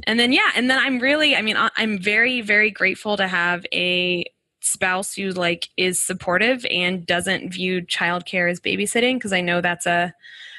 [0.05, 3.65] And then yeah and then i'm really i mean i'm very very grateful to have
[3.73, 4.25] a
[4.61, 9.85] spouse who like is supportive and doesn't view childcare as babysitting because i know that's
[9.85, 10.13] a,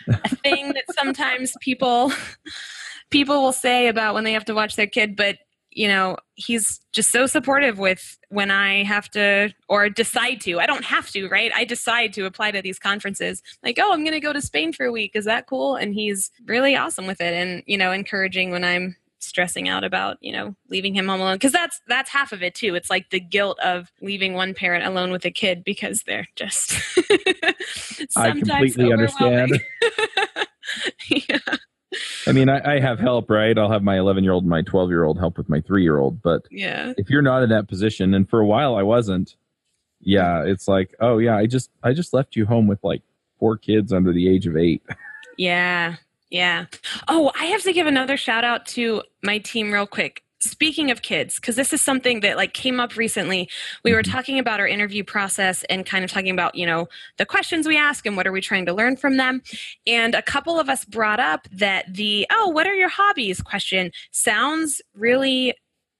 [0.09, 2.11] a thing that sometimes people
[3.11, 5.39] people will say about when they have to watch their kid but
[5.71, 10.59] you know he's just so supportive with when i have to or decide to.
[10.59, 11.53] I don't have to right?
[11.55, 13.43] I decide to apply to these conferences.
[13.63, 15.13] Like oh i'm going to go to spain for a week.
[15.15, 15.77] Is that cool?
[15.77, 20.17] And he's really awesome with it and you know encouraging when i'm stressing out about
[20.21, 21.35] you know leaving him home alone.
[21.35, 22.75] Because that's that's half of it too.
[22.75, 26.75] It's like the guilt of leaving one parent alone with a kid because they're just
[28.17, 29.61] i completely understand
[32.29, 33.57] I mean, I, I, have help, right?
[33.59, 35.83] I'll have my 11 year old and my 12 year old help with my three
[35.83, 36.23] year old.
[36.23, 39.37] But yeah, if you're not in that position, and for a while I wasn't,
[40.01, 43.03] yeah, it's like, oh yeah, I just I just left you home with like
[43.39, 44.83] four kids under the age of eight.
[45.41, 45.95] Yeah,
[46.31, 46.67] yeah.
[47.07, 51.03] Oh, I have to give another shout out to my team real quick speaking of
[51.03, 53.49] kids because this is something that like came up recently
[53.85, 54.13] we were mm-hmm.
[54.13, 57.77] talking about our interview process and kind of talking about you know the questions we
[57.77, 59.43] ask and what are we trying to learn from them
[59.87, 63.91] and a couple of us brought up that the oh what are your hobbies question
[64.13, 65.55] sounds really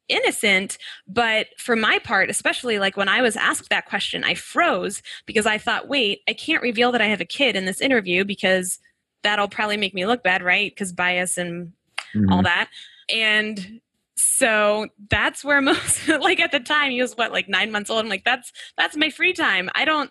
[0.09, 5.03] innocent but for my part especially like when i was asked that question i froze
[5.27, 8.25] because i thought wait i can't reveal that i have a kid in this interview
[8.25, 8.79] because
[9.23, 11.73] that'll probably make me look bad right because bias and
[12.15, 12.33] mm-hmm.
[12.33, 12.71] all that
[13.13, 13.81] and
[14.19, 18.01] so that's where most like at the time he was what like nine months old
[18.01, 20.11] i'm like that's that's my free time i don't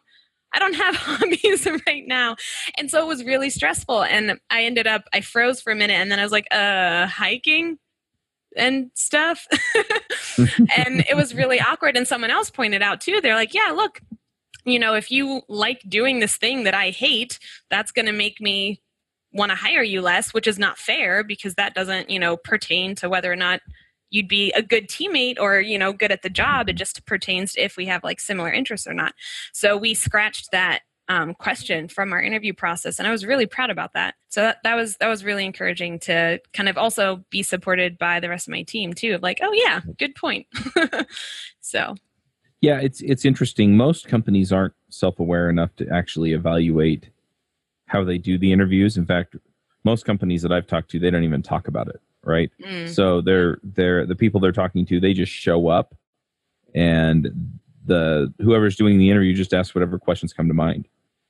[0.54, 2.36] i don't have hobbies right now
[2.78, 5.94] and so it was really stressful and i ended up i froze for a minute
[5.96, 7.78] and then i was like uh hiking
[8.58, 9.48] and stuff.
[10.38, 11.96] and it was really awkward.
[11.96, 14.02] And someone else pointed out too, they're like, yeah, look,
[14.66, 17.40] you know, if you like doing this thing that I hate,
[17.70, 18.82] that's going to make me
[19.32, 22.96] want to hire you less, which is not fair because that doesn't, you know, pertain
[22.96, 23.62] to whether or not
[24.10, 26.70] you'd be a good teammate or, you know, good at the job.
[26.70, 29.14] It just pertains to if we have like similar interests or not.
[29.54, 33.70] So we scratched that um, question from our interview process and i was really proud
[33.70, 34.16] about that.
[34.28, 38.20] So that, that was that was really encouraging to kind of also be supported by
[38.20, 40.48] the rest of my team too of like oh yeah good point.
[41.62, 41.96] So.
[42.62, 43.78] Yeah it's it's interesting.
[43.78, 47.10] Most companies aren't self-aware enough to actually evaluate
[47.88, 48.98] how they do the interviews.
[48.98, 49.36] In fact
[49.88, 52.88] most companies that i've talked to they don't even talk about it right mm.
[52.88, 55.96] so they're they're the people they're talking to they just show up
[56.76, 57.30] and
[57.86, 60.88] the whoever's doing the interview just asks whatever questions come to mind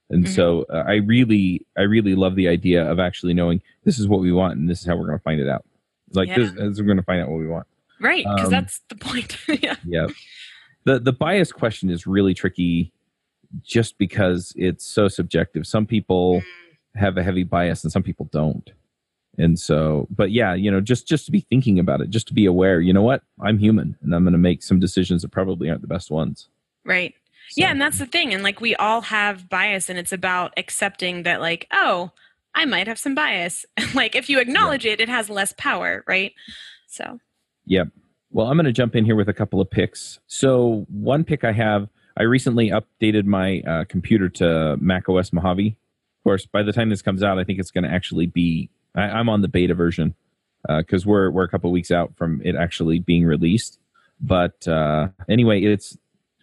[0.09, 0.33] and mm-hmm.
[0.33, 4.21] so uh, I really, I really love the idea of actually knowing this is what
[4.21, 5.65] we want and this is how we're going to find it out.
[6.13, 6.37] Like yeah.
[6.37, 7.67] this, this we're going to find out what we want.
[7.99, 9.37] Right, because um, that's the point.
[9.47, 9.75] yeah.
[9.85, 10.07] Yeah.
[10.85, 12.93] The the bias question is really tricky,
[13.63, 15.67] just because it's so subjective.
[15.67, 16.99] Some people mm.
[16.99, 18.71] have a heavy bias and some people don't.
[19.37, 22.33] And so, but yeah, you know, just just to be thinking about it, just to
[22.33, 22.81] be aware.
[22.81, 23.21] You know what?
[23.39, 26.47] I'm human, and I'm going to make some decisions that probably aren't the best ones.
[26.83, 27.13] Right.
[27.49, 27.61] So.
[27.61, 28.33] Yeah, and that's the thing.
[28.33, 32.11] And like we all have bias, and it's about accepting that, like, oh,
[32.55, 33.65] I might have some bias.
[33.93, 34.93] like if you acknowledge yeah.
[34.93, 36.33] it, it has less power, right?
[36.87, 37.19] So.
[37.65, 37.89] Yep.
[38.31, 40.19] Well, I'm going to jump in here with a couple of picks.
[40.27, 45.67] So one pick I have, I recently updated my uh, computer to Mac OS Mojave.
[45.67, 48.69] Of course, by the time this comes out, I think it's going to actually be.
[48.97, 50.15] I, am on the beta version
[50.67, 53.79] because uh, we're we're a couple weeks out from it actually being released.
[54.19, 55.97] But uh, anyway, it's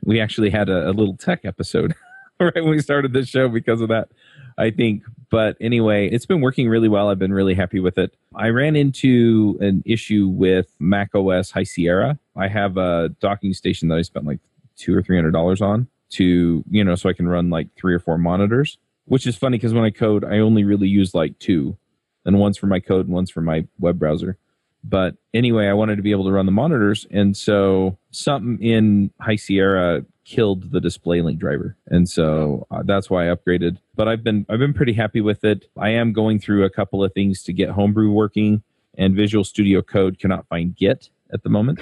[0.04, 1.94] we actually had a, a little tech episode
[2.40, 4.08] right when we started this show because of that,
[4.56, 5.02] I think.
[5.30, 7.08] But anyway, it's been working really well.
[7.08, 8.16] I've been really happy with it.
[8.34, 12.18] I ran into an issue with Mac OS High Sierra.
[12.36, 14.40] I have a docking station that I spent like
[14.76, 17.94] two or three hundred dollars on to, you know, so I can run like three
[17.94, 18.78] or four monitors.
[19.06, 21.76] Which is funny because when I code, I only really use like two,
[22.24, 24.36] and one's for my code and one's for my web browser.
[24.82, 29.10] But anyway, I wanted to be able to run the monitors, and so something in
[29.20, 33.78] High Sierra killed the DisplayLink driver, and so uh, that's why I upgraded.
[33.94, 35.70] But I've been I've been pretty happy with it.
[35.78, 38.62] I am going through a couple of things to get Homebrew working,
[38.98, 41.80] and Visual Studio Code cannot find Git at the moment.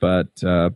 [0.00, 0.70] But uh,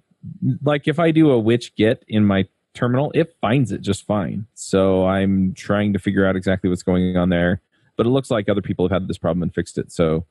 [0.62, 4.46] like if I do a which Git in my terminal, it finds it just fine.
[4.54, 7.61] So I'm trying to figure out exactly what's going on there.
[8.00, 9.92] But it looks like other people have had this problem and fixed it.
[9.92, 10.24] So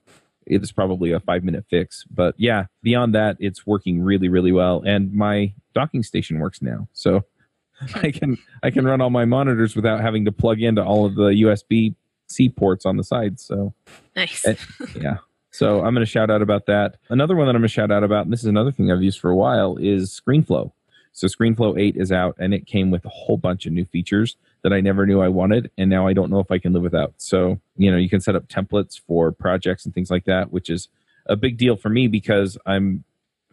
[0.47, 2.03] it is probably a five minute fix.
[2.09, 4.81] But yeah, beyond that, it's working really, really well.
[4.87, 6.87] And my docking station works now.
[6.93, 7.25] So
[7.93, 11.13] I can I can run all my monitors without having to plug into all of
[11.13, 11.93] the USB
[12.27, 13.39] C ports on the side.
[13.39, 13.75] So
[14.15, 14.43] nice.
[14.47, 14.55] Eh,
[14.99, 15.17] yeah.
[15.51, 16.97] So I'm going to shout out about that.
[17.09, 19.03] Another one that I'm going to shout out about, and this is another thing I've
[19.03, 20.71] used for a while, is ScreenFlow.
[21.11, 24.37] So ScreenFlow 8 is out, and it came with a whole bunch of new features
[24.63, 26.83] that I never knew I wanted, and now I don't know if I can live
[26.83, 27.13] without.
[27.17, 30.69] So, you know, you can set up templates for projects and things like that, which
[30.69, 30.89] is
[31.27, 33.03] a big deal for me because I'm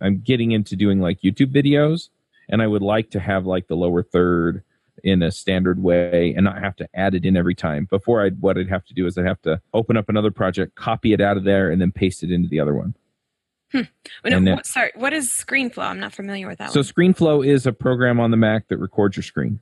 [0.00, 2.08] I'm getting into doing like YouTube videos,
[2.48, 4.62] and I would like to have like the lower third
[5.04, 7.86] in a standard way and not have to add it in every time.
[7.88, 10.74] Before I what I'd have to do is I'd have to open up another project,
[10.74, 12.94] copy it out of there, and then paste it into the other one.
[13.72, 13.82] Hmm.
[14.24, 15.84] No, then, what, sorry, what is ScreenFlow?
[15.84, 16.70] I'm not familiar with that.
[16.70, 16.84] So one.
[16.84, 19.60] ScreenFlow is a program on the Mac that records your screen.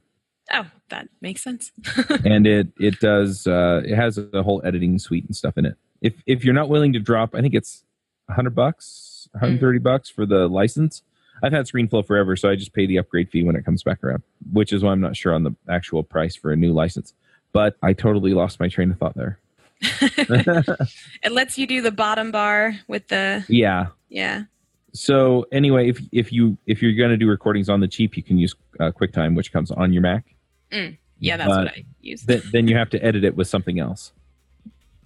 [0.52, 1.72] Oh, that makes sense.
[2.24, 5.76] and it it does uh, it has a whole editing suite and stuff in it.
[6.00, 7.84] If if you're not willing to drop, I think it's
[8.26, 9.82] 100 bucks, 130 mm.
[9.82, 11.02] bucks for the license.
[11.42, 14.02] I've had ScreenFlow forever, so I just pay the upgrade fee when it comes back
[14.04, 17.12] around, which is why I'm not sure on the actual price for a new license.
[17.52, 19.38] But I totally lost my train of thought there.
[19.80, 24.44] it lets you do the bottom bar with the yeah yeah
[24.92, 28.22] so anyway if if you if you're going to do recordings on the cheap you
[28.22, 30.33] can use uh, quicktime which comes on your mac
[30.74, 30.98] Mm.
[31.20, 32.22] Yeah, that's what I use.
[32.22, 34.12] Then, then you have to edit it with something else.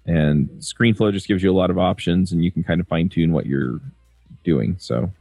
[0.05, 3.09] And ScreenFlow just gives you a lot of options, and you can kind of fine
[3.09, 3.79] tune what you're
[4.43, 4.75] doing.
[4.79, 5.11] So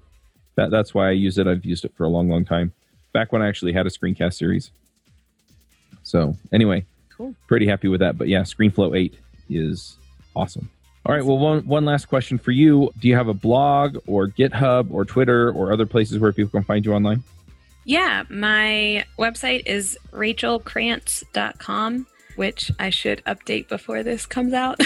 [0.56, 1.46] that, that's why I use it.
[1.46, 2.72] I've used it for a long, long time.
[3.12, 4.70] Back when I actually had a screencast series.
[6.02, 6.84] So anyway,
[7.16, 7.34] cool.
[7.46, 8.16] Pretty happy with that.
[8.16, 9.14] But yeah, ScreenFlow 8
[9.50, 9.98] is
[10.34, 10.70] awesome.
[11.04, 11.24] All right.
[11.24, 12.90] Well, one, one last question for you.
[12.98, 16.64] Do you have a blog or GitHub or Twitter or other places where people can
[16.64, 17.22] find you online?
[17.88, 24.78] Yeah, my website is rachelkrantz.com, which I should update before this comes out.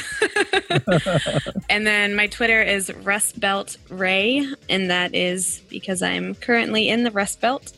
[1.68, 7.02] and then my Twitter is Rust Belt Rae, and that is because I'm currently in
[7.02, 7.72] the Rust Belt.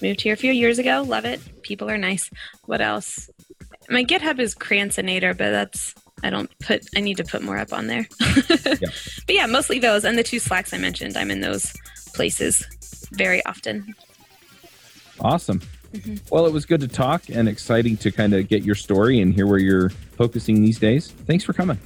[0.00, 1.04] Moved here a few years ago.
[1.06, 1.62] Love it.
[1.62, 2.30] People are nice.
[2.64, 3.28] What else?
[3.90, 6.86] My GitHub is Krantzinator, but that's I don't put.
[6.96, 8.08] I need to put more up on there.
[8.48, 8.76] yeah.
[9.26, 11.18] But yeah, mostly those and the two slacks I mentioned.
[11.18, 11.74] I'm in those
[12.14, 12.66] places
[13.12, 13.94] very often.
[15.20, 15.60] Awesome.
[15.92, 16.16] Mm-hmm.
[16.34, 19.34] Well, it was good to talk and exciting to kind of get your story and
[19.34, 21.10] hear where you're focusing these days.
[21.26, 21.78] Thanks for coming.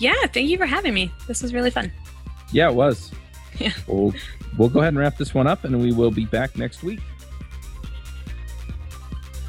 [0.00, 1.10] Yeah, thank you for having me.
[1.26, 1.92] This was really fun.
[2.52, 3.10] Yeah, it was.
[3.58, 3.72] Yeah.
[3.88, 4.14] We'll,
[4.56, 7.00] we'll go ahead and wrap this one up and we will be back next week.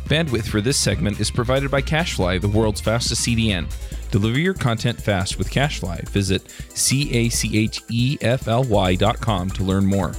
[0.06, 3.68] Bandwidth for this segment is provided by CacheFly, the world's fastest CDN.
[4.10, 6.10] Deliver your content fast with CacheFly.
[6.10, 10.14] Visit C A C H E F L Y dot com to learn more.